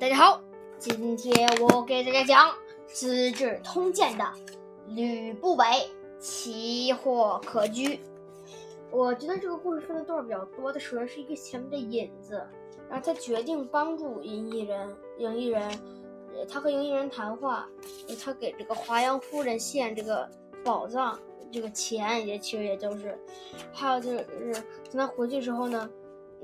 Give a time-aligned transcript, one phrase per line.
[0.00, 0.40] 大家好，
[0.76, 2.48] 今天我给大家讲
[2.86, 4.24] 《资治通鉴》的
[4.88, 5.64] 吕不韦
[6.18, 8.00] 奇货可居。
[8.90, 12.42] 我觉得这个故事分的段比较多，它首先是一个前面的引子，
[12.90, 15.78] 然后他决定帮助嬴异人，嬴异人，
[16.48, 17.68] 他和嬴异人谈话，
[18.22, 20.28] 他给这个华阳夫人献这个
[20.64, 21.16] 宝藏，
[21.52, 23.16] 这个钱也其实也就是，
[23.72, 24.24] 还有就是
[24.90, 25.88] 等他回去之后呢。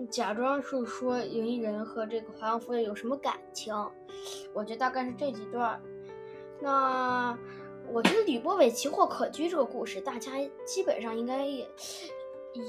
[0.06, 3.74] 假装是说赢异人和这个华阳夫人有什么感情，
[4.52, 5.80] 我觉得大概是这几段。
[6.60, 7.36] 那
[7.92, 10.32] 我觉得吕不韦奇货可居这个故事，大家
[10.64, 11.68] 基本上应该也
[12.52, 12.62] 一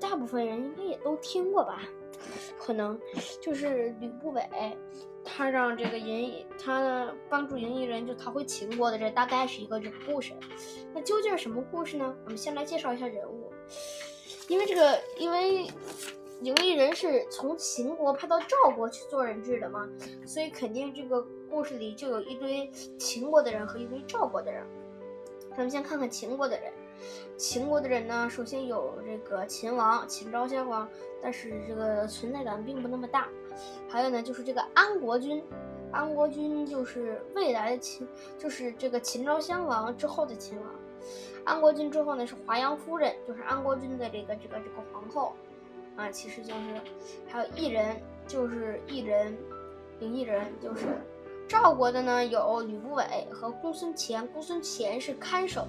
[0.00, 1.82] 大部分人应该也都听过吧？
[2.58, 2.98] 可能
[3.40, 4.42] 就是吕不韦
[5.24, 10.32] 他让这个赢他帮助赢异人就逃回秦国的，这大概是一个这个故事。
[10.94, 12.16] 那究竟是什么故事呢？
[12.24, 13.52] 我们先来介绍一下人物，
[14.48, 15.66] 因为这个因为。
[16.42, 19.88] 赢异人是从秦国派到赵国去做人质的嘛，
[20.26, 22.68] 所以肯定这个故事里就有一堆
[22.98, 24.66] 秦国的人和一堆赵国的人。
[25.50, 26.72] 咱们先看看秦国的人，
[27.36, 30.88] 秦国的人呢，首先有这个秦王秦昭襄王，
[31.22, 33.28] 但是这个存在感并不那么大。
[33.88, 35.44] 还有呢，就是这个安国君，
[35.92, 40.66] 安国君就是未来的秦，就是这个秦昭襄王之后的秦王。
[41.44, 45.34] 安国君之后呢，是华阳夫人，就是安国君的这个这个这个皇后。
[45.96, 46.60] 啊，其实就是
[47.28, 49.36] 还有异人，就是异人，
[50.00, 50.86] 赢异人就是
[51.46, 54.26] 赵国的呢，有吕不韦和公孙虔。
[54.28, 55.66] 公孙虔是看守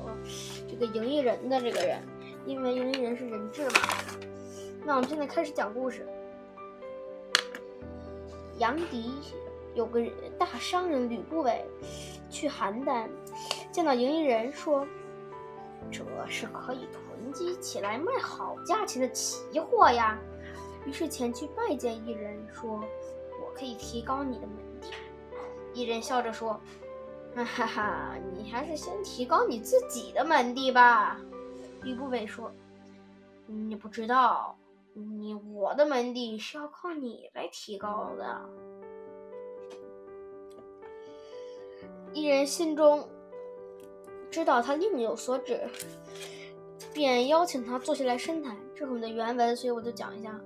[0.70, 2.00] 这个赢异人的这个人，
[2.46, 3.72] 因为赢异人是人质嘛。
[4.86, 6.08] 那我们现在开始讲故事。
[8.60, 9.12] 杨迪
[9.74, 10.02] 有个
[10.38, 11.66] 大商人吕不韦
[12.30, 13.10] 去邯郸，
[13.72, 14.88] 见到赢异人说
[15.92, 16.88] ：“这是可以。”
[17.24, 20.20] 囤积起来卖好价钱的奇货呀，
[20.86, 22.84] 于是前去拜见一人，说
[23.42, 24.90] ：“我可以提高你的门第。”
[25.74, 26.60] 一人笑着说
[27.34, 31.18] ：“哈哈哈，你还是先提高你自己的门第吧。”
[31.82, 32.52] 吕不韦说
[33.48, 34.58] ：“你不知道，
[34.94, 38.42] 你我的门第是要靠你来提高的。”
[42.12, 43.08] 一人心中
[44.30, 45.62] 知道他另有所指。
[46.94, 50.40] 便邀请他坐下来深谈，这是我们的原文，所以我就讲一下：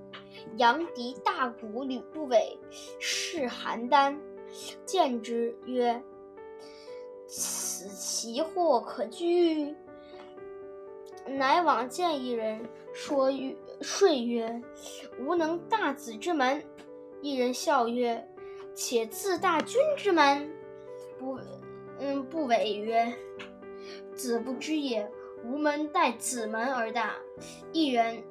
[0.56, 2.58] 杨迪大鼓吕不韦
[2.98, 4.16] 视邯郸，
[4.84, 6.02] 见之曰
[7.26, 9.74] ：“此其祸可居。”
[11.28, 14.62] 乃往见一人，说曰：“说曰
[15.20, 16.62] ：‘吾能大子之门。’
[17.20, 18.26] 一人笑曰
[18.74, 20.50] ：‘且自大君之门。’
[21.18, 21.38] 不，
[21.98, 23.12] 嗯，不韦曰
[24.16, 25.06] ：‘子不知也。’”
[25.44, 27.16] 吾门待子门而大，
[27.72, 28.22] 一人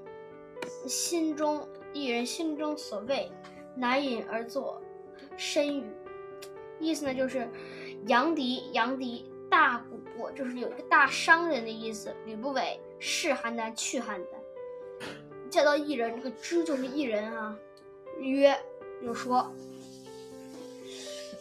[0.86, 3.32] 心中一人心中所谓，
[3.76, 4.82] 乃饮而作，
[5.36, 5.86] 身语。
[6.80, 7.50] 意思呢，就是
[8.06, 9.84] 杨迪杨迪大
[10.18, 12.16] 贾，就是有一个大商人的意思。
[12.26, 14.26] 吕不韦是邯郸，去邯郸，
[15.50, 17.58] 见到一人，这个知就是一人啊。
[18.20, 18.56] 曰，
[19.02, 19.52] 就说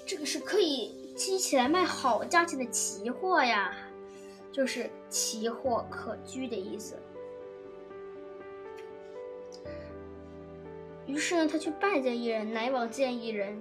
[0.06, 3.74] 这个是可以积起来卖好价钱的奇货呀。
[4.56, 6.96] 就是奇货可居的意思。
[11.06, 13.60] 于是呢，他去拜见一人，乃往见一人，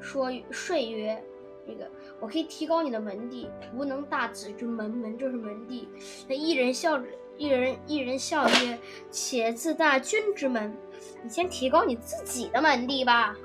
[0.00, 1.22] 说说曰
[1.64, 5.88] ：“那个，我可以提高你的门第，无能大子之门，门就是门第。”
[6.26, 7.06] 那一人笑着，
[7.36, 8.76] 一人一人笑曰
[9.12, 10.76] ：“且自大君之门，
[11.22, 13.36] 你先提高你自己的门第吧。”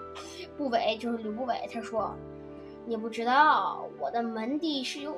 [0.57, 2.15] 不韦就是吕不韦，他说
[2.87, 5.15] ：“你不知道我的门第是由。”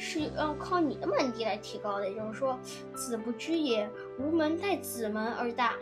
[0.00, 2.58] 是要靠你的门第来提高的，也就是说，
[2.94, 3.88] 子不知也，
[4.18, 5.76] 无门待子门而大。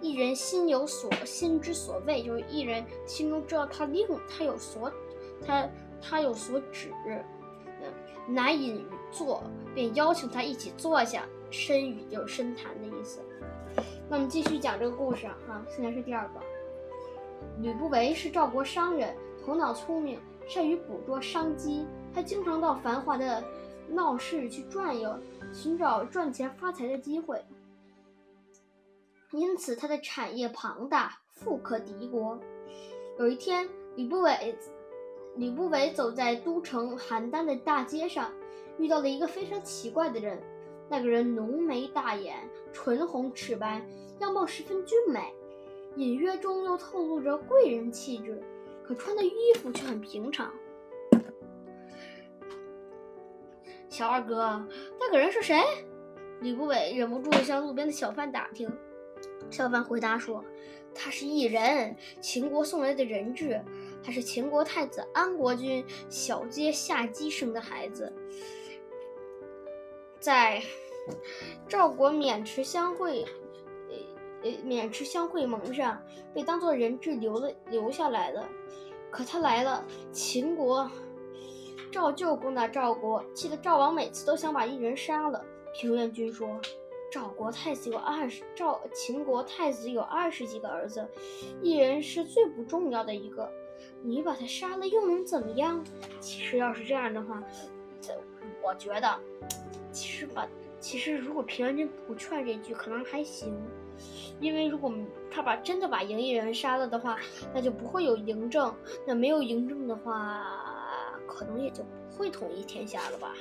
[0.00, 4.92] 一人心有所心之所谓，就是一人心中知道他令他有所
[5.46, 5.68] 他
[6.00, 6.90] 他有所指。
[7.06, 13.20] 嗯，乃引于坐，便邀请他一起坐下，深语就是深谈的意思。
[14.08, 16.40] 那我们继续讲这个故事哈，现在是第二个。
[17.60, 21.86] 吕不韦是赵国商人，头脑聪明，善于捕捉商机。
[22.14, 23.42] 他经常到繁华的
[23.88, 25.18] 闹市去转悠，
[25.52, 27.42] 寻找赚钱发财的机会。
[29.32, 32.38] 因此，他的产业庞大，富可敌国。
[33.18, 34.54] 有一天，吕不韦，
[35.36, 38.30] 吕不韦走在都城邯郸的大街上，
[38.78, 40.38] 遇到了一个非常奇怪的人。
[40.88, 42.36] 那个人浓眉大眼，
[42.74, 43.82] 唇红齿白，
[44.18, 45.32] 样貌十分俊美，
[45.96, 48.42] 隐约中又透露着贵人气质，
[48.84, 50.52] 可穿的衣服却很平常。
[53.92, 54.66] 小二哥，
[54.98, 55.60] 那个人是谁？
[56.40, 58.74] 吕不韦忍不住向路边的小贩打听。
[59.50, 60.42] 小贩回答说
[60.94, 63.62] ：“他是异人，秦国送来的人质。
[64.02, 68.10] 他是秦国太子安国君小阶下姬生的孩子，
[70.18, 70.62] 在
[71.68, 73.26] 赵国渑池相会，
[73.90, 73.96] 呃
[74.44, 76.02] 呃渑池相会盟上
[76.32, 78.48] 被当做人质留了留下来了。
[79.10, 80.90] 可他来了，秦国
[81.92, 85.44] 赵旧攻打赵国，气得赵王每次都想把异人杀了。
[85.74, 86.58] 平原君说。
[87.10, 91.06] 赵国太子有二十，赵秦国太子有二十几个儿子，
[91.60, 93.46] 异人是最不重要的一个，
[94.00, 95.84] 你把他杀了又能怎么样？
[96.20, 97.42] 其实要是这样的话，
[98.00, 98.18] 这
[98.64, 99.20] 我觉得，
[99.92, 100.48] 其实把
[100.80, 103.54] 其实如果平原君不劝这句，可能还行，
[104.40, 104.90] 因为如果
[105.30, 107.18] 他把真的把赢异人杀了的话，
[107.52, 108.74] 那就不会有嬴政，
[109.06, 110.71] 那没有嬴政的话，
[111.32, 113.32] 可能也就不会统一天下了吧。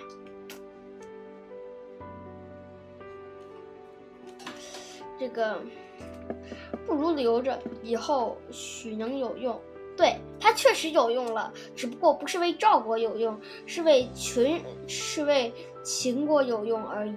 [5.20, 5.62] 这个
[6.88, 9.60] 不如留着，以后许能有用。
[9.98, 15.54] 对他确实有用了，只不过不是为赵国有用，是为群，是为
[15.84, 17.16] 秦国有用而已。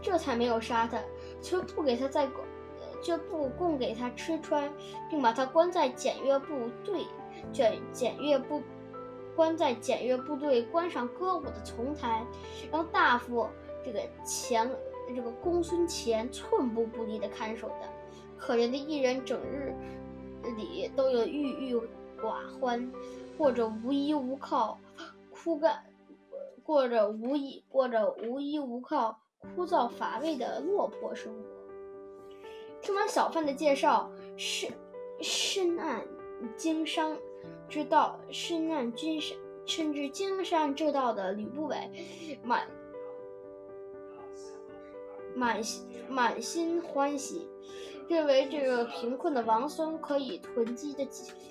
[0.00, 0.98] 这才没有杀他，
[1.42, 2.28] 却不给他再，
[3.04, 4.68] 却不供给他吃穿，
[5.08, 7.06] 并把他关在检阅部队，
[7.52, 8.60] 检检阅部。
[9.36, 12.24] 关在检阅部队关上歌舞的丛台，
[12.70, 13.48] 让大夫
[13.84, 14.70] 这个前
[15.08, 17.88] 这个公孙乾寸步不离的看守的。
[18.38, 19.74] 可怜的艺人整日
[20.56, 21.76] 里都有郁郁
[22.22, 22.92] 寡欢，
[23.36, 24.78] 过着无依无靠、
[25.32, 25.82] 枯干
[26.62, 29.18] 过着无依过着无依无靠、
[29.56, 31.53] 枯燥乏味的落魄生活。
[32.84, 34.70] 听完小贩的介绍，深
[35.22, 36.02] 深谙
[36.54, 37.16] 经商。
[37.66, 42.68] 之道深谙君山，深知经商之道的吕不韦，满
[45.34, 47.48] 满心满心欢喜，
[48.06, 51.08] 认为这个贫困的王孙可以囤积的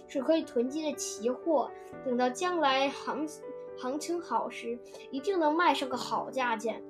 [0.08, 1.70] 是可以囤积的奇货，
[2.06, 3.28] 等到将来行
[3.76, 4.78] 行情好时，
[5.10, 6.82] 一定能卖上个好价钱。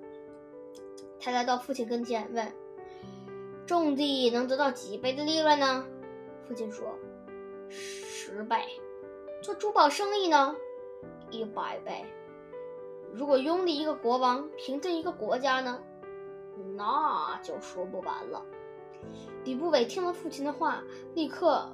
[1.17, 2.45] 他来到父亲跟前问
[3.65, 5.85] ：“种地能得到几倍的利润呢？”
[6.47, 6.97] 父亲说
[7.69, 8.57] ：“十倍。”
[9.41, 10.55] 做珠宝生意呢，
[11.29, 12.05] 一百倍。
[13.13, 15.79] 如果拥立一个国王，平定一个国家呢，
[16.75, 18.43] 那就说不完了。
[19.43, 20.81] 吕不韦听了父亲的话，
[21.13, 21.69] 立刻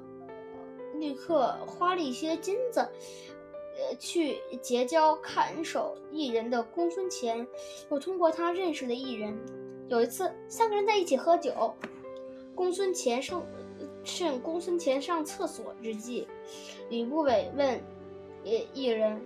[0.95, 7.47] 立刻花了一些金子，呃，去结交看守艺人的公孙乾，
[7.92, 9.38] 又通过他认识了艺人。
[9.89, 11.74] 有一次，三个人在一起喝酒，
[12.53, 13.44] 公孙虔上
[14.03, 16.27] 趁公孙虔上厕所之际。
[16.91, 17.81] 吕不韦问
[18.45, 19.19] ：“艺艺人，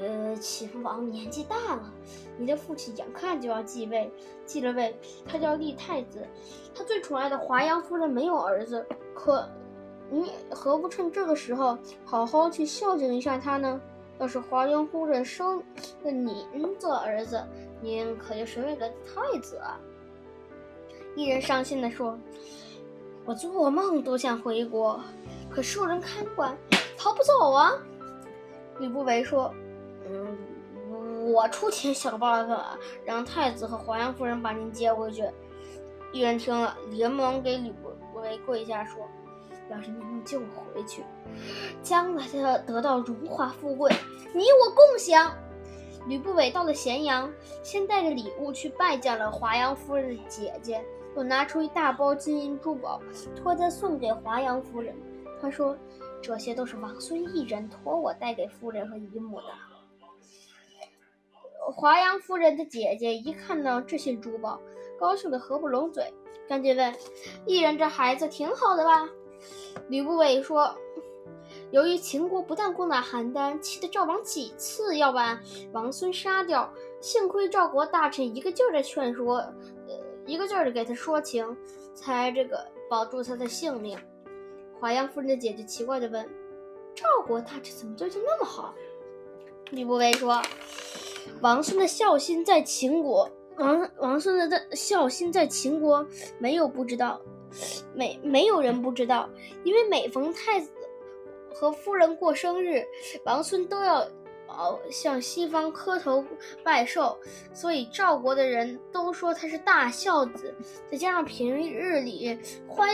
[0.00, 1.94] 呃，秦王年纪大了，
[2.36, 4.10] 你的父亲眼看就要继位，
[4.44, 4.92] 继了位，
[5.24, 6.26] 他就要立太子。
[6.74, 8.84] 他最宠爱的华阳夫人没有儿子，
[9.14, 9.48] 可
[10.10, 13.80] 你何不趁这个时候好好去孝敬一下他呢？
[14.18, 15.58] 要是华阳夫人生
[16.02, 16.44] 了您
[16.78, 17.42] 做儿子，
[17.80, 19.78] 您可就成为了太子啊！”
[21.14, 22.18] 艺人伤心地说
[23.24, 25.00] ：“我做梦都想回国，
[25.50, 26.56] 可受人看管。”
[26.98, 27.72] 逃不走啊！
[28.78, 29.54] 吕不韦说
[30.08, 35.22] ：“嗯，我出钱想办法，让太子和华阳夫人把您接回去。”
[36.12, 39.06] 一人听了，连忙给吕不韦跪下说
[39.70, 40.44] ：“要是您能救我
[40.74, 41.02] 回去，
[41.82, 43.92] 将来的得到荣华富贵，
[44.34, 45.34] 你我共享。”
[46.08, 47.32] 吕不韦到了咸阳，
[47.62, 50.84] 先带着礼物去拜见了华阳夫人的姐姐，
[51.16, 53.00] 又拿出一大包金银珠宝，
[53.34, 54.94] 托他送给华阳夫人。
[55.40, 55.76] 他说。
[56.22, 59.44] 这些都是王孙一人托我带给夫人和姨母的。
[61.72, 64.58] 华阳夫人的姐姐一看到这些珠宝，
[64.98, 66.12] 高兴得合不拢嘴，
[66.48, 66.92] 赶紧问
[67.46, 69.08] ：“一人这孩子挺好的吧？”
[69.88, 70.74] 吕不韦说
[71.70, 75.40] ：“由于秦国不但攻打邯郸，气得赵王几次要把
[75.72, 81.56] 王孙杀掉，幸亏赵国大臣一个劲儿的劝说，呃，一个劲儿的给他说情，
[81.94, 83.98] 才这个保住他的性命。”
[84.80, 86.28] 华阳夫人的姐姐奇怪地问
[86.94, 88.74] ：“赵国大臣怎么对他那么好？”
[89.70, 90.40] 吕不韦说
[91.40, 96.06] ：“王孙的孝心在秦国，王王孙的孝心在秦国
[96.38, 97.20] 没有不知道，
[97.94, 99.28] 没没有人不知道，
[99.64, 100.70] 因为每逢太子
[101.54, 102.84] 和夫人过生日，
[103.24, 104.06] 王孙都要
[104.46, 106.24] 呃向西方磕头
[106.62, 107.18] 拜寿，
[107.52, 110.54] 所以赵国的人都说他是大孝子。
[110.90, 112.38] 再加上平日里
[112.68, 112.88] 欢，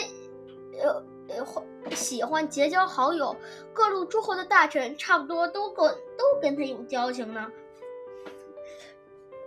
[0.81, 3.35] 呃。”呃，喜欢结交好友，
[3.73, 7.51] 各路诸侯的大臣差不多都跟都跟他有交情呢，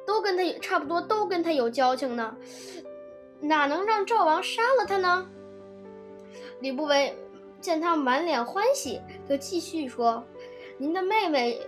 [0.06, 2.36] 都跟他差不多，都跟他有交情呢，
[3.48, 5.30] 哪能让赵王杀了他呢？
[6.62, 7.16] 吕不韦
[7.62, 9.00] 见他满脸欢喜，
[9.30, 10.24] 就继续说
[10.78, 11.62] ：“您的妹妹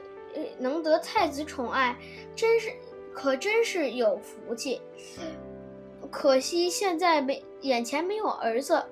[0.57, 1.95] 能得太子宠爱，
[2.35, 2.71] 真是
[3.13, 4.81] 可真是有福气。
[6.09, 8.83] 可惜现在没眼前没有儿子，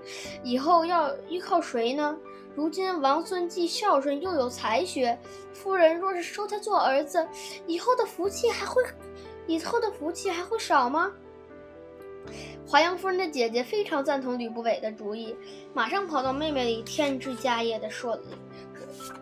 [0.44, 2.18] 以后要依靠谁呢？
[2.56, 5.18] 如今王孙既孝顺又有才学，
[5.54, 7.27] 夫人若是收他做儿子，
[7.65, 8.84] 以后的福气还会
[9.48, 11.12] 以后的福气还会少吗？”
[12.67, 15.36] 华阳夫人的姐姐非常赞同吕不韦的主意，
[15.74, 18.17] 马上跑到妹妹里添枝加叶的说，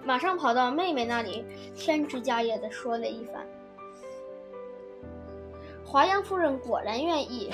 [0.03, 1.45] 马上跑到妹妹那里
[1.75, 3.45] 添枝加叶的说了一番。
[5.85, 7.51] 华阳夫人果然愿意，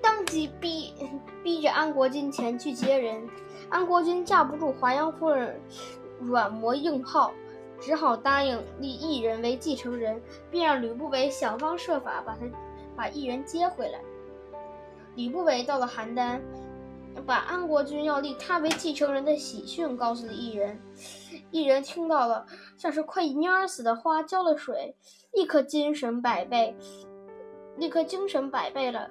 [0.00, 0.94] 当即逼
[1.42, 3.26] 逼着安国君前去接人。
[3.70, 5.60] 安国君架不住华阳夫人
[6.20, 7.32] 软磨硬泡，
[7.80, 10.20] 只好答应立异人为继承人，
[10.50, 12.46] 并让吕不韦想方设法把他
[12.94, 13.98] 把异人接回来。
[15.18, 16.40] 吕不韦到了邯郸，
[17.26, 20.80] 把安国君要立他为继承人的喜讯告诉了异人。
[21.50, 22.46] 异人听到了，
[22.76, 24.94] 像是快蔫死的花浇了水，
[25.32, 26.76] 立刻精神百倍，
[27.78, 29.10] 立刻精神百倍了，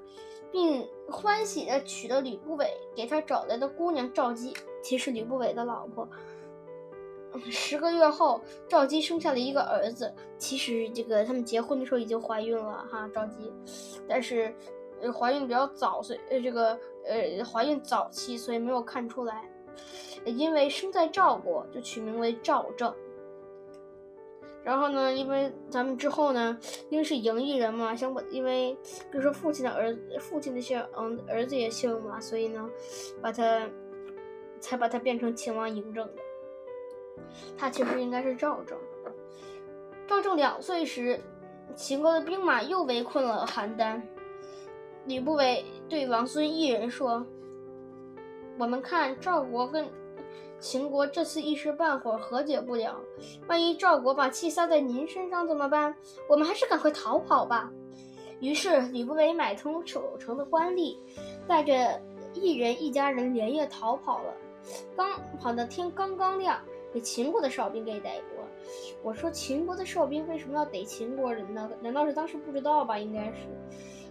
[0.50, 6.08] 并欢喜地娶了吕不韦给他找来的姑娘赵姬，其实吕不韦的老婆。
[7.52, 10.16] 十个月后，赵姬生下了一个儿子。
[10.38, 13.52] 其实这个他们结婚的时候已经怀孕了哈，赵姬，
[14.08, 14.56] 但是。
[15.02, 19.50] 呃，怀孕比较早，所以呃，这个呃，怀孕早期，所以没有看出来。
[20.26, 22.94] 因为生在赵国，就取名为赵正。
[24.64, 26.58] 然后呢，因为咱们之后呢，
[26.90, 28.78] 因为是嬴异人嘛，想把，因为
[29.14, 32.70] 就是父亲的儿子，父亲的姓，嗯，儿子也姓嘛，所以呢，
[33.22, 33.70] 把他
[34.60, 36.14] 才把他变成秦王嬴政的。
[37.58, 38.78] 他其实应该是赵正。
[40.06, 41.20] 赵正两岁时，
[41.76, 44.02] 秦国的兵马又围困了邯郸。
[45.08, 47.26] 吕不韦对王孙一人说
[48.60, 49.88] ：“我们看赵国跟
[50.60, 53.00] 秦国这次一时半会儿和解不了，
[53.48, 55.96] 万一赵国把气撒在您身上怎么办？
[56.30, 57.72] 我们还是赶快逃跑吧。”
[58.42, 60.98] 于是吕不韦买通守城的官吏，
[61.48, 62.00] 带着
[62.34, 64.34] 一人一家人连夜逃跑了。
[64.96, 65.10] 刚
[65.40, 66.60] 跑到天刚刚亮，
[66.94, 68.48] 被秦国的哨兵给逮捕了。
[69.02, 71.72] 我说秦国的哨兵为什么要逮秦国人呢？
[71.82, 73.00] 难道是当时不知道吧？
[73.00, 73.48] 应该是。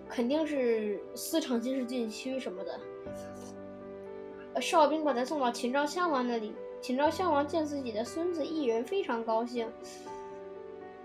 [0.09, 4.61] 肯定是私闯军事禁区什么的。
[4.61, 6.55] 哨兵把他送到秦昭襄王那里。
[6.81, 9.69] 秦昭襄王见自己的孙子异人，非常高兴。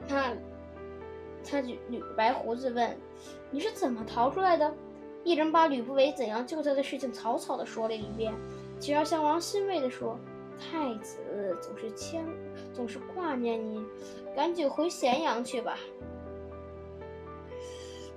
[0.08, 0.31] 他，
[1.43, 1.79] 他吕
[2.15, 2.96] 白胡子问
[3.50, 4.72] ：“你是怎么逃出来的？”
[5.24, 8.34] 异人把吕不韦怎样救他的事情草草的说了一遍。
[8.79, 10.17] 秦昭襄王欣慰的说
[10.60, 11.17] ：“太子
[11.62, 12.25] 总是牵，
[12.74, 13.84] 总是挂念你，
[14.36, 15.77] 赶紧回咸阳去吧。”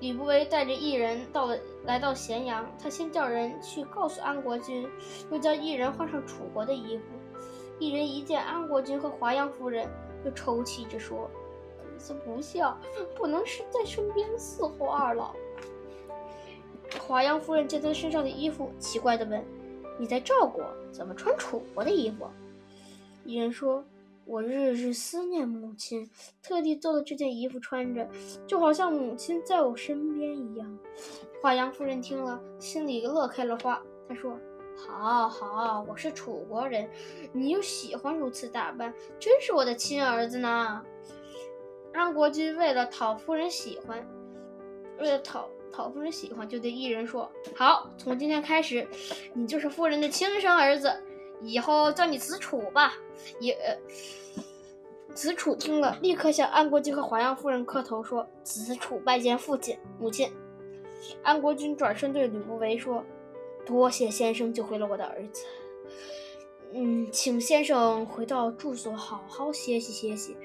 [0.04, 2.70] 吕不韦带着异人到了，来到咸阳。
[2.78, 4.86] 他先叫人去告诉安国君，
[5.30, 7.04] 又叫异人换上楚国的衣服。
[7.78, 9.88] 异人一见安国君和华阳夫人，
[10.22, 11.30] 就抽泣着说
[11.80, 12.76] ：“儿子不孝，
[13.16, 15.34] 不能是在身边伺候二老。”
[17.00, 19.42] 华阳夫人见他身上的衣服，奇怪的问
[19.98, 22.28] ：“你在赵国，怎么穿楚国的衣服？”
[23.24, 23.82] 异人说。
[24.26, 26.08] 我日日思念母亲，
[26.42, 28.08] 特地做了这件衣服穿着，
[28.46, 30.78] 就好像母亲在我身边一样。
[31.42, 33.80] 华阳夫人听了，心里乐开了花。
[34.08, 34.38] 她说
[34.76, 36.88] ：“好好，我是楚国人，
[37.32, 40.82] 你又喜欢如此打扮，真是我的亲儿子呢。”
[41.92, 44.04] 安国君为了讨夫人喜欢，
[44.98, 48.88] 为了讨讨夫人喜欢，就对异人说：“好，从今天开始，
[49.34, 50.90] 你就是夫人的亲生儿子。”
[51.42, 52.94] 以后叫你子楚吧。
[53.40, 53.56] 也，
[55.14, 60.32] 子楚听了，立刻向安国君和华阳夫人磕头说：“子楚拜见父亲、母亲。”
[61.22, 63.04] 安国君转身对吕不韦说
[63.64, 65.44] ：“多谢先生救回了我的儿子。
[66.72, 70.36] 嗯，请先生回到住所好好歇息歇息，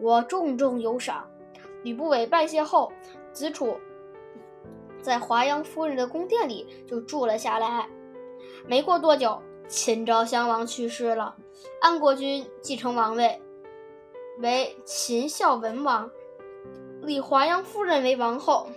[0.00, 1.30] 我重重有赏。”
[1.84, 2.90] 吕不韦拜谢后，
[3.30, 3.78] 子楚
[5.02, 7.86] 在华阳夫人的宫殿里就住了下来。
[8.66, 9.40] 没过多久。
[9.68, 11.34] 秦昭襄王去世了，
[11.80, 13.40] 安国君继承王位，
[14.38, 16.10] 为秦孝文王，
[17.02, 18.68] 立华阳夫人为王后，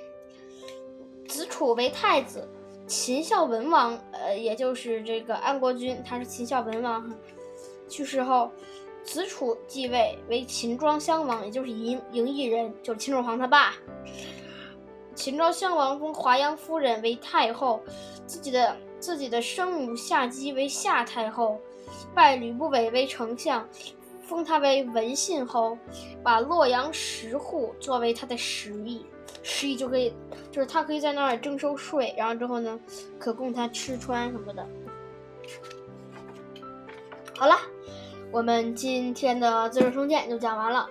[1.27, 2.47] 子楚为太子。
[2.87, 7.13] 秦孝文王，呃，也就是这个安国君，他是秦孝文王。
[7.89, 8.49] 去世后，
[9.03, 13.75] 子楚继位为秦庄襄王，也就是嬴嬴异人，就是秦始皇他爸。
[15.17, 17.81] 秦昭襄王封华阳夫人为太后，
[18.27, 18.77] 自己的。
[18.99, 21.61] 自己的生母夏姬为夏太后，
[22.15, 23.63] 拜吕不韦为丞相，
[24.23, 25.77] 封他为文信侯，
[26.23, 29.05] 把洛阳十户作为他的食邑，
[29.43, 30.11] 食邑就可以，
[30.49, 32.79] 就是他可以在那儿征收税，然后之后呢，
[33.19, 34.67] 可供他吃穿什么的。
[37.37, 37.55] 好了，
[38.31, 40.89] 我们今天的《资治通鉴》就讲完了。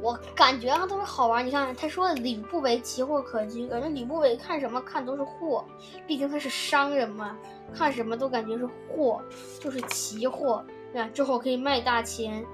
[0.00, 1.46] 我感觉啊，特别好玩。
[1.46, 5.64] 你看，他说吕不韦奇货可居，感觉吕不韦看什么看都是货，
[6.06, 7.36] 毕竟他是商人嘛，
[7.72, 9.22] 看什么都感觉是货，
[9.60, 11.08] 就是奇货，对吧？
[11.12, 12.44] 之后可以卖大钱。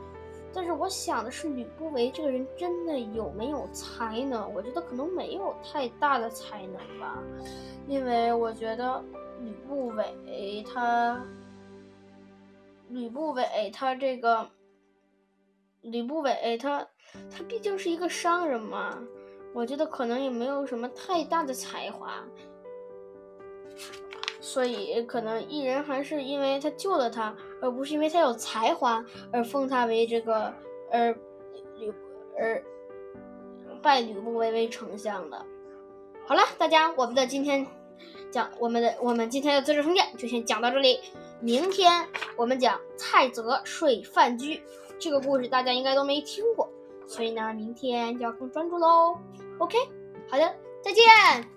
[0.52, 4.52] 但是我想的是，吕不韦这个人真的有没有才能？
[4.54, 7.18] 我觉得可能没有太大的才能吧，
[7.88, 9.02] 因为我觉得
[9.42, 11.20] 吕不韦他。
[12.90, 14.46] 吕不韦他这个，
[15.80, 16.86] 吕不韦他
[17.30, 19.02] 他毕竟是一个商人嘛，
[19.52, 22.24] 我觉得可能也没有什么太大的才华，
[24.40, 30.52] 所以可能异人还是因为他救了他，而不是因为他有才华而封他为这个，
[30.90, 31.16] 而
[31.78, 31.92] 吕
[32.38, 32.62] 而
[33.82, 35.44] 拜吕不韦为丞相的。
[36.26, 37.66] 好了，大家，我们的今天
[38.30, 41.00] 讲我们的我们今天的《资治通鉴》就先讲到这里。
[41.40, 44.62] 明天我们讲蔡泽睡范雎
[44.98, 46.66] 这个故事，大家应该都没听过，
[47.06, 49.18] 所以呢，明天就要更专注喽。
[49.58, 49.78] OK，
[50.28, 51.53] 好的，再见。